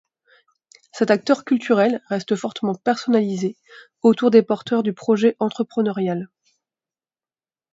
[0.93, 3.55] Cet acteur culturel reste fortement personnalisé
[4.01, 6.27] autour des porteurs du projet entrepreneurial.